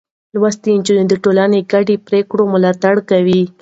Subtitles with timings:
[0.39, 3.43] لوستې نجونې د ټولنې ګډې پرېکړې ملاتړ کوي.